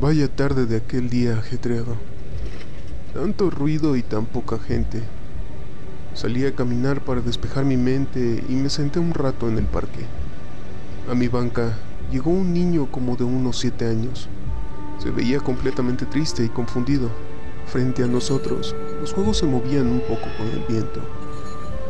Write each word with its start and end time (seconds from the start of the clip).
Vaya 0.00 0.28
tarde 0.28 0.64
de 0.64 0.78
aquel 0.78 1.10
día 1.10 1.38
ajetreado. 1.38 1.94
Tanto 3.12 3.50
ruido 3.50 3.96
y 3.96 4.02
tan 4.02 4.24
poca 4.24 4.58
gente. 4.58 5.02
Salí 6.14 6.46
a 6.46 6.54
caminar 6.54 7.02
para 7.04 7.20
despejar 7.20 7.66
mi 7.66 7.76
mente 7.76 8.42
y 8.48 8.54
me 8.54 8.70
senté 8.70 8.98
un 8.98 9.12
rato 9.12 9.46
en 9.46 9.58
el 9.58 9.66
parque. 9.66 10.06
A 11.10 11.14
mi 11.14 11.28
banca 11.28 11.76
llegó 12.10 12.30
un 12.30 12.54
niño 12.54 12.90
como 12.90 13.14
de 13.16 13.24
unos 13.24 13.58
siete 13.58 13.86
años. 13.86 14.30
Se 14.98 15.10
veía 15.10 15.38
completamente 15.38 16.06
triste 16.06 16.42
y 16.46 16.48
confundido. 16.48 17.10
Frente 17.66 18.02
a 18.02 18.06
nosotros, 18.06 18.74
los 19.02 19.12
juegos 19.12 19.36
se 19.36 19.44
movían 19.44 19.86
un 19.86 20.00
poco 20.00 20.28
con 20.38 20.46
el 20.46 20.64
viento. 20.66 21.02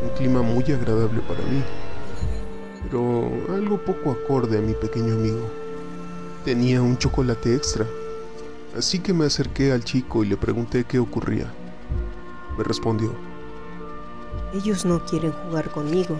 Un 0.03 0.09
clima 0.17 0.43
muy 0.43 0.65
agradable 0.65 1.21
para 1.29 1.43
mí, 1.43 1.63
pero 2.83 3.31
algo 3.55 3.79
poco 3.85 4.11
acorde 4.11 4.59
a 4.59 4.61
mi 4.61 4.75
pequeño 4.75 5.15
amigo. 5.15 5.60
Tenía 6.51 6.83
un 6.83 6.99
chocolate 6.99 7.55
extra, 7.55 7.87
así 8.77 8.99
que 8.99 9.13
me 9.13 9.25
acerqué 9.25 9.71
al 9.71 9.85
chico 9.85 10.25
y 10.25 10.29
le 10.29 10.37
pregunté 10.37 10.83
qué 10.83 10.99
ocurría. 10.99 11.47
Me 12.59 12.65
respondió. 12.65 13.15
Ellos 14.53 14.85
no 14.85 15.05
quieren 15.05 15.31
jugar 15.31 15.71
conmigo. 15.71 16.19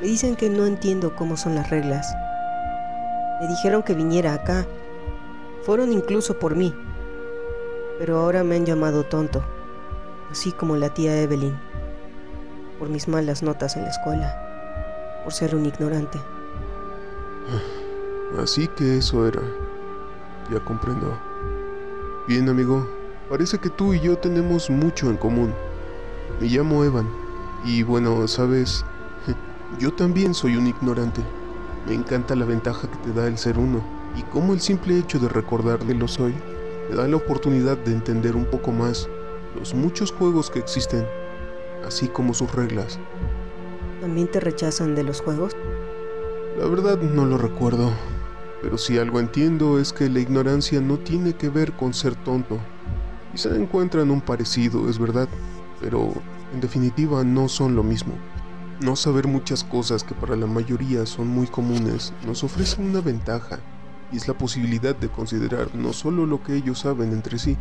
Me 0.00 0.08
dicen 0.08 0.34
que 0.34 0.50
no 0.50 0.66
entiendo 0.66 1.14
cómo 1.14 1.36
son 1.36 1.54
las 1.54 1.70
reglas. 1.70 2.12
Me 3.40 3.46
dijeron 3.46 3.84
que 3.84 3.94
viniera 3.94 4.34
acá. 4.34 4.66
Fueron 5.62 5.92
incluso 5.92 6.40
por 6.40 6.56
mí. 6.56 6.74
Pero 8.00 8.18
ahora 8.18 8.42
me 8.42 8.56
han 8.56 8.66
llamado 8.66 9.04
tonto, 9.04 9.44
así 10.32 10.50
como 10.50 10.74
la 10.74 10.92
tía 10.92 11.22
Evelyn, 11.22 11.56
por 12.80 12.88
mis 12.88 13.06
malas 13.06 13.44
notas 13.44 13.76
en 13.76 13.84
la 13.84 13.90
escuela, 13.90 15.20
por 15.22 15.32
ser 15.32 15.54
un 15.54 15.64
ignorante. 15.64 16.18
Así 18.36 18.68
que 18.68 18.98
eso 18.98 19.26
era. 19.26 19.40
Ya 20.50 20.60
comprendo. 20.60 21.18
Bien, 22.26 22.48
amigo. 22.48 22.86
Parece 23.30 23.58
que 23.58 23.70
tú 23.70 23.94
y 23.94 24.00
yo 24.00 24.16
tenemos 24.18 24.68
mucho 24.68 25.08
en 25.08 25.16
común. 25.16 25.54
Me 26.40 26.48
llamo 26.48 26.84
Evan. 26.84 27.08
Y 27.64 27.82
bueno, 27.82 28.28
sabes, 28.28 28.84
yo 29.78 29.92
también 29.92 30.34
soy 30.34 30.56
un 30.56 30.66
ignorante. 30.66 31.22
Me 31.86 31.94
encanta 31.94 32.36
la 32.36 32.44
ventaja 32.44 32.88
que 32.88 32.96
te 32.98 33.12
da 33.12 33.26
el 33.26 33.38
ser 33.38 33.58
uno. 33.58 33.82
Y 34.16 34.22
cómo 34.24 34.52
el 34.52 34.60
simple 34.60 34.98
hecho 34.98 35.18
de 35.18 35.28
recordar 35.28 35.78
que 35.78 35.94
lo 35.94 36.08
soy, 36.08 36.34
me 36.88 36.96
da 36.96 37.06
la 37.06 37.16
oportunidad 37.16 37.76
de 37.78 37.92
entender 37.92 38.36
un 38.36 38.44
poco 38.44 38.72
más 38.72 39.08
los 39.58 39.74
muchos 39.74 40.12
juegos 40.12 40.50
que 40.50 40.58
existen, 40.58 41.06
así 41.86 42.08
como 42.08 42.34
sus 42.34 42.52
reglas. 42.54 42.98
¿También 44.00 44.30
te 44.30 44.40
rechazan 44.40 44.94
de 44.94 45.02
los 45.02 45.20
juegos? 45.20 45.52
La 46.58 46.66
verdad 46.66 46.98
no 46.98 47.26
lo 47.26 47.38
recuerdo. 47.38 47.92
Pero 48.60 48.76
si 48.76 48.98
algo 48.98 49.20
entiendo 49.20 49.78
es 49.78 49.92
que 49.92 50.08
la 50.08 50.20
ignorancia 50.20 50.80
no 50.80 50.98
tiene 50.98 51.34
que 51.34 51.48
ver 51.48 51.72
con 51.74 51.94
ser 51.94 52.16
tonto. 52.16 52.58
Quizá 53.32 53.54
encuentran 53.54 54.10
un 54.10 54.20
parecido, 54.20 54.88
es 54.88 54.98
verdad, 54.98 55.28
pero 55.80 56.12
en 56.52 56.60
definitiva 56.60 57.22
no 57.22 57.48
son 57.48 57.76
lo 57.76 57.82
mismo. 57.84 58.14
No 58.80 58.96
saber 58.96 59.26
muchas 59.26 59.62
cosas 59.62 60.02
que 60.02 60.14
para 60.14 60.36
la 60.36 60.46
mayoría 60.46 61.06
son 61.06 61.28
muy 61.28 61.46
comunes 61.46 62.12
nos 62.26 62.42
ofrece 62.42 62.80
una 62.80 63.00
ventaja, 63.00 63.60
y 64.10 64.16
es 64.16 64.26
la 64.26 64.34
posibilidad 64.34 64.96
de 64.96 65.08
considerar 65.08 65.74
no 65.74 65.92
solo 65.92 66.26
lo 66.26 66.42
que 66.42 66.54
ellos 66.54 66.80
saben 66.80 67.12
entre 67.12 67.38
sí, 67.38 67.56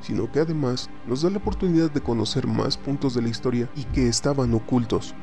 sino 0.00 0.30
que 0.30 0.40
además 0.40 0.88
nos 1.06 1.22
da 1.22 1.30
la 1.30 1.38
oportunidad 1.38 1.90
de 1.90 2.00
conocer 2.00 2.46
más 2.46 2.76
puntos 2.76 3.14
de 3.14 3.22
la 3.22 3.28
historia 3.28 3.68
y 3.74 3.84
que 3.84 4.08
estaban 4.08 4.54
ocultos. 4.54 5.14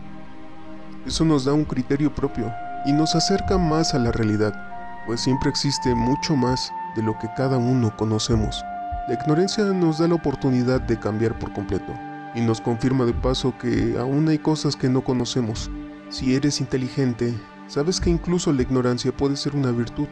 Eso 1.06 1.26
nos 1.26 1.46
da 1.46 1.54
un 1.54 1.66
criterio 1.66 2.14
propio 2.14 2.52
y 2.86 2.92
nos 2.92 3.16
acerca 3.16 3.58
más 3.58 3.94
a 3.94 4.00
la 4.00 4.12
realidad 4.12 4.63
pues 5.06 5.22
siempre 5.22 5.50
existe 5.50 5.94
mucho 5.96 6.36
más 6.36 6.72
de 6.96 7.04
lo 7.04 7.18
que 7.20 7.30
cada 7.36 7.58
uno 7.58 7.96
conocemos. 7.96 8.64
La 9.08 9.16
ignorancia 9.16 9.66
nos 9.66 10.00
da 10.00 10.08
la 10.08 10.16
oportunidad 10.16 10.82
de 10.82 10.98
cambiar 10.98 11.38
por 11.38 11.52
completo 11.54 11.94
y 12.36 12.42
nos 12.42 12.62
confirma 12.62 13.06
de 13.06 13.14
paso 13.14 13.54
que 13.58 13.96
aún 14.00 14.28
hay 14.30 14.40
cosas 14.40 14.76
que 14.76 14.90
no 14.90 15.02
conocemos. 15.04 15.70
Si 16.10 16.36
eres 16.36 16.62
inteligente, 16.62 17.34
sabes 17.68 18.00
que 18.00 18.10
incluso 18.10 18.54
la 18.54 18.62
ignorancia 18.62 19.12
puede 19.12 19.36
ser 19.36 19.56
una 19.56 19.72
virtud, 19.72 20.08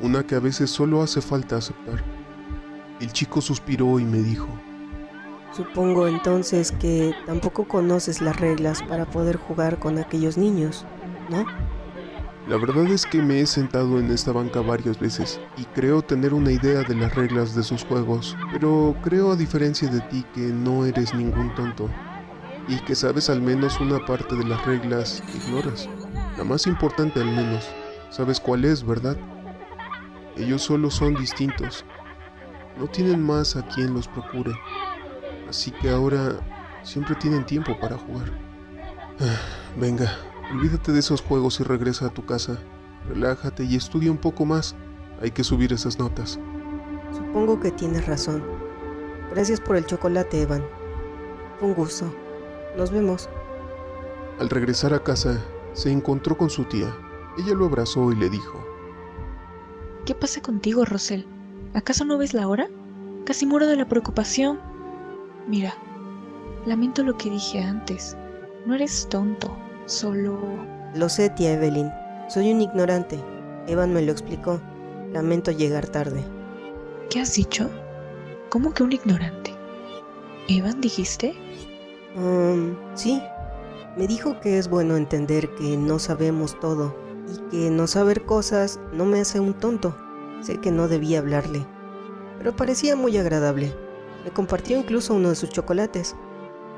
una 0.00 0.22
que 0.24 0.34
a 0.34 0.40
veces 0.40 0.70
solo 0.70 1.02
hace 1.02 1.20
falta 1.20 1.56
aceptar. 1.56 2.02
El 3.00 3.12
chico 3.12 3.40
suspiró 3.40 4.00
y 4.00 4.04
me 4.04 4.18
dijo, 4.18 4.48
Supongo 5.52 6.06
entonces 6.06 6.72
que 6.72 7.14
tampoco 7.26 7.64
conoces 7.64 8.20
las 8.20 8.38
reglas 8.38 8.82
para 8.82 9.06
poder 9.06 9.36
jugar 9.36 9.78
con 9.78 9.98
aquellos 9.98 10.36
niños, 10.36 10.84
¿no? 11.30 11.44
La 12.48 12.56
verdad 12.56 12.86
es 12.86 13.04
que 13.04 13.20
me 13.20 13.40
he 13.40 13.46
sentado 13.46 13.98
en 13.98 14.10
esta 14.10 14.32
banca 14.32 14.62
varias 14.62 14.98
veces 14.98 15.38
y 15.58 15.66
creo 15.66 16.00
tener 16.00 16.32
una 16.32 16.50
idea 16.50 16.82
de 16.82 16.94
las 16.94 17.14
reglas 17.14 17.54
de 17.54 17.62
sus 17.62 17.84
juegos, 17.84 18.34
pero 18.50 18.96
creo 19.02 19.32
a 19.32 19.36
diferencia 19.36 19.86
de 19.90 20.00
ti 20.00 20.24
que 20.32 20.40
no 20.40 20.86
eres 20.86 21.12
ningún 21.12 21.54
tonto 21.54 21.90
y 22.66 22.76
que 22.86 22.94
sabes 22.94 23.28
al 23.28 23.42
menos 23.42 23.78
una 23.80 24.02
parte 24.06 24.34
de 24.34 24.44
las 24.44 24.64
reglas 24.64 25.22
que 25.30 25.36
ignoras. 25.36 25.90
La 26.38 26.44
más 26.44 26.66
importante 26.66 27.20
al 27.20 27.26
menos. 27.26 27.68
Sabes 28.08 28.40
cuál 28.40 28.64
es, 28.64 28.82
¿verdad? 28.82 29.18
Ellos 30.38 30.62
solo 30.62 30.90
son 30.90 31.16
distintos. 31.16 31.84
No 32.78 32.86
tienen 32.86 33.22
más 33.22 33.56
a 33.56 33.66
quien 33.68 33.92
los 33.92 34.08
procure. 34.08 34.52
Así 35.50 35.70
que 35.70 35.90
ahora 35.90 36.40
siempre 36.82 37.14
tienen 37.16 37.44
tiempo 37.44 37.78
para 37.78 37.98
jugar. 37.98 38.32
venga, 39.76 40.10
Olvídate 40.52 40.92
de 40.92 41.00
esos 41.00 41.20
juegos 41.20 41.60
y 41.60 41.64
regresa 41.64 42.06
a 42.06 42.10
tu 42.10 42.24
casa. 42.24 42.58
Relájate 43.08 43.64
y 43.64 43.76
estudia 43.76 44.10
un 44.10 44.16
poco 44.16 44.44
más. 44.44 44.74
Hay 45.20 45.30
que 45.30 45.44
subir 45.44 45.72
esas 45.72 45.98
notas. 45.98 46.38
Supongo 47.12 47.60
que 47.60 47.70
tienes 47.70 48.06
razón. 48.06 48.42
Gracias 49.30 49.60
por 49.60 49.76
el 49.76 49.84
chocolate, 49.84 50.42
Evan. 50.42 50.64
un 51.60 51.74
gusto. 51.74 52.12
Nos 52.76 52.90
vemos. 52.90 53.28
Al 54.38 54.48
regresar 54.48 54.94
a 54.94 55.02
casa, 55.02 55.38
se 55.74 55.90
encontró 55.90 56.36
con 56.36 56.48
su 56.48 56.64
tía. 56.64 56.94
Ella 57.36 57.54
lo 57.54 57.66
abrazó 57.66 58.10
y 58.12 58.16
le 58.16 58.30
dijo. 58.30 58.64
¿Qué 60.06 60.14
pasa 60.14 60.40
contigo, 60.40 60.84
Rosel? 60.84 61.26
¿Acaso 61.74 62.04
no 62.04 62.16
ves 62.16 62.32
la 62.32 62.48
hora? 62.48 62.68
Casi 63.26 63.44
muero 63.44 63.66
de 63.66 63.76
la 63.76 63.86
preocupación. 63.86 64.58
Mira, 65.46 65.74
lamento 66.64 67.02
lo 67.02 67.18
que 67.18 67.30
dije 67.30 67.62
antes. 67.62 68.16
No 68.64 68.74
eres 68.74 69.06
tonto. 69.10 69.54
Solo... 69.88 70.38
Lo 70.94 71.08
sé, 71.08 71.30
tía 71.30 71.54
Evelyn. 71.54 71.90
Soy 72.28 72.52
un 72.52 72.60
ignorante. 72.60 73.18
Evan 73.66 73.94
me 73.94 74.02
lo 74.02 74.12
explicó. 74.12 74.60
Lamento 75.14 75.50
llegar 75.50 75.86
tarde. 75.86 76.22
¿Qué 77.08 77.20
has 77.20 77.32
dicho? 77.34 77.70
¿Cómo 78.50 78.74
que 78.74 78.82
un 78.82 78.92
ignorante? 78.92 79.54
¿Evan 80.46 80.82
dijiste? 80.82 81.34
Um, 82.14 82.76
sí. 82.94 83.22
Me 83.96 84.06
dijo 84.06 84.38
que 84.40 84.58
es 84.58 84.68
bueno 84.68 84.98
entender 84.98 85.54
que 85.54 85.78
no 85.78 85.98
sabemos 85.98 86.60
todo 86.60 86.94
y 87.26 87.38
que 87.50 87.70
no 87.70 87.86
saber 87.86 88.26
cosas 88.26 88.78
no 88.92 89.06
me 89.06 89.20
hace 89.20 89.40
un 89.40 89.54
tonto. 89.54 89.96
Sé 90.42 90.58
que 90.58 90.70
no 90.70 90.86
debía 90.86 91.20
hablarle, 91.20 91.66
pero 92.36 92.54
parecía 92.54 92.94
muy 92.94 93.16
agradable. 93.16 93.74
Me 94.22 94.30
compartió 94.30 94.76
incluso 94.76 95.14
uno 95.14 95.30
de 95.30 95.34
sus 95.34 95.48
chocolates. 95.48 96.14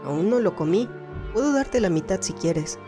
Aún 0.04 0.30
no 0.30 0.38
lo 0.38 0.54
comí. 0.54 0.88
Puedo 1.32 1.52
darte 1.52 1.80
la 1.80 1.90
mitad 1.90 2.20
si 2.20 2.34
quieres. 2.34 2.78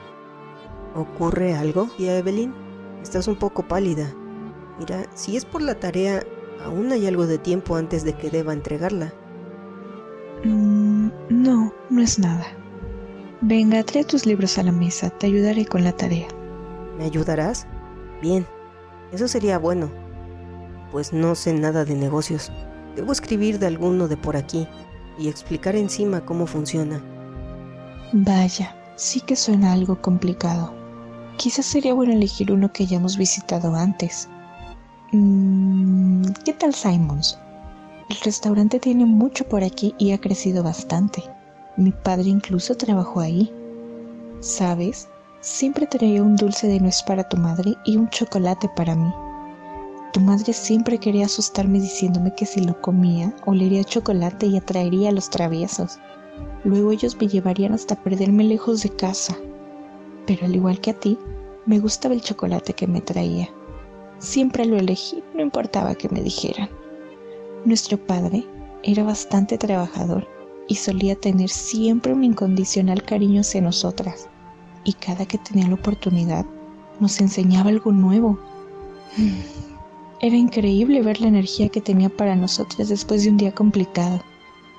¿Ocurre 0.95 1.55
algo, 1.55 1.89
tía 1.97 2.19
Evelyn? 2.19 2.55
Estás 3.03 3.27
un 3.27 3.37
poco 3.37 3.67
pálida. 3.67 4.13
Mira, 4.79 5.07
si 5.15 5.37
es 5.37 5.45
por 5.45 5.63
la 5.63 5.75
tarea, 5.75 6.23
aún 6.65 6.93
hay 6.93 7.07
algo 7.07 7.27
de 7.27 7.39
tiempo 7.39 7.77
antes 7.77 8.05
de 8.05 8.13
que 8.13 8.31
deba 8.31 8.53
entregarla. 8.53 9.13
Mm, 10.45 11.09
no, 11.31 11.73
no 11.89 12.03
es 12.03 12.19
nada. 12.19 12.47
Venga, 13.41 13.83
trae 13.83 14.05
tus 14.05 14.27
libros 14.27 14.59
a 14.59 14.63
la 14.63 14.73
mesa, 14.73 15.11
te 15.11 15.27
ayudaré 15.27 15.67
con 15.67 15.83
la 15.83 15.93
tarea. 15.93 16.29
¿Me 16.99 17.05
ayudarás? 17.05 17.67
Bien, 18.21 18.47
eso 19.13 19.29
sería 19.29 19.59
bueno. 19.59 19.91
Pues 20.91 21.13
no 21.13 21.35
sé 21.35 21.55
nada 21.55 21.85
de 21.85 21.95
negocios. 21.95 22.53
Debo 22.97 23.13
escribir 23.13 23.59
de 23.59 23.67
alguno 23.67 24.09
de 24.09 24.17
por 24.17 24.37
aquí 24.37 24.69
y 25.19 25.29
explicar 25.29 25.75
encima 25.75 26.25
cómo 26.25 26.47
funciona. 26.47 27.03
Vaya, 28.13 28.77
sí 28.97 29.21
que 29.21 29.37
suena 29.37 29.73
algo 29.73 30.01
complicado. 30.01 30.82
Quizás 31.37 31.67
sería 31.67 31.95
bueno 31.95 32.13
elegir 32.13 32.53
uno 32.53 32.73
que 32.73 32.85
hayamos 32.85 33.17
visitado 33.17 33.75
antes. 33.75 34.29
Mm, 35.13 36.23
¿Qué 36.45 36.53
tal 36.53 36.75
Simons? 36.75 37.39
El 38.09 38.17
restaurante 38.25 38.79
tiene 38.79 39.07
mucho 39.07 39.45
por 39.49 39.65
aquí 39.65 39.95
y 39.99 40.13
ha 40.13 40.19
crecido 40.19 40.63
bastante. 40.63 41.23
Mi 41.77 41.91
padre 41.91 42.29
incluso 42.29 42.77
trabajó 42.77 43.21
ahí. 43.21 43.53
¿Sabes? 44.41 45.09
Siempre 45.41 45.87
traía 45.87 46.23
un 46.23 46.37
dulce 46.37 46.67
de 46.67 46.79
nuez 46.79 47.03
para 47.03 47.29
tu 47.29 47.37
madre 47.37 47.75
y 47.85 47.97
un 47.97 48.09
chocolate 48.11 48.69
para 48.77 48.95
mí. 48.95 49.13
Tu 50.13 50.21
madre 50.21 50.53
siempre 50.53 50.99
quería 50.99 51.25
asustarme 51.25 51.81
diciéndome 51.81 52.35
que 52.35 52.45
si 52.45 52.61
lo 52.61 52.81
comía, 52.81 53.35
olería 53.47 53.83
chocolate 53.83 54.47
y 54.47 54.59
atraería 54.59 55.09
a 55.09 55.13
los 55.13 55.31
traviesos. 55.31 55.99
Luego 56.65 56.93
ellos 56.93 57.17
me 57.19 57.29
llevarían 57.29 57.73
hasta 57.73 57.97
perderme 57.97 58.45
lejos 58.45 58.83
de 58.83 58.91
casa. 58.91 59.37
Pero 60.27 60.47
al 60.47 60.55
igual 60.55 60.81
que 60.81 60.91
a 60.91 60.99
ti, 60.99 61.19
me 61.67 61.79
gustaba 61.79 62.15
el 62.15 62.23
chocolate 62.23 62.73
que 62.73 62.87
me 62.87 63.01
traía. 63.01 63.49
Siempre 64.19 64.67
lo 64.67 64.77
elegí, 64.77 65.23
no 65.35 65.43
importaba 65.43 65.95
que 65.95 66.09
me 66.09 66.23
dijeran. 66.23 66.69
Nuestro 67.65 67.99
padre 67.99 68.45
era 68.83 69.05
bastante 69.05 69.59
trabajador 69.59 70.27
y 70.69 70.77
solía 70.77 71.15
tener 71.17 71.49
siempre 71.49 72.13
un 72.13 72.25
incondicional 72.25 73.03
cariño 73.03 73.41
hacia 73.41 73.61
nosotras. 73.61 74.29
Y 74.85 74.95
cada 74.95 75.27
que 75.27 75.39
tenía 75.39 75.69
la 75.69 75.75
oportunidad, 75.75 76.47
nos 76.99 77.21
enseñaba 77.21 77.71
algo 77.71 77.93
nuevo. 77.93 78.39
Era 80.21 80.37
increíble 80.37 81.03
ver 81.03 81.21
la 81.21 81.29
energía 81.29 81.69
que 81.69 81.81
tenía 81.81 82.09
para 82.09 82.37
nosotras 82.37 82.89
después 82.89 83.25
de 83.25 83.31
un 83.31 83.37
día 83.37 83.53
complicado. 83.53 84.21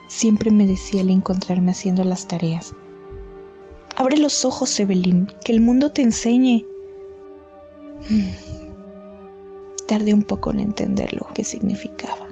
Siempre 0.07 0.51
me 0.51 0.65
decía 0.65 1.01
al 1.01 1.09
encontrarme 1.09 1.71
haciendo 1.71 2.03
las 2.03 2.27
tareas. 2.27 2.73
Abre 3.95 4.17
los 4.17 4.43
ojos, 4.45 4.79
Evelyn, 4.79 5.27
que 5.43 5.51
el 5.51 5.61
mundo 5.61 5.91
te 5.91 6.01
enseñe. 6.01 6.65
Tardé 9.87 10.13
un 10.13 10.23
poco 10.23 10.51
en 10.51 10.59
entender 10.59 11.13
lo 11.13 11.27
que 11.33 11.43
significaba. 11.43 12.27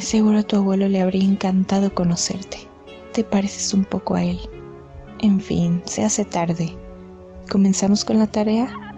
seguro 0.00 0.38
a 0.38 0.42
tu 0.42 0.56
abuelo 0.56 0.88
le 0.88 1.00
habría 1.00 1.24
encantado 1.24 1.94
conocerte. 1.94 2.58
Te 3.12 3.22
pareces 3.22 3.74
un 3.74 3.84
poco 3.84 4.14
a 4.14 4.24
él. 4.24 4.40
En 5.20 5.40
fin, 5.40 5.82
se 5.84 6.04
hace 6.04 6.24
tarde. 6.24 6.74
¿Comenzamos 7.50 8.04
con 8.04 8.18
la 8.18 8.26
tarea? 8.26 8.89